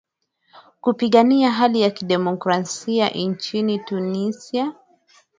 [0.81, 4.73] kupigania hali ya demokrasia nchini tunisia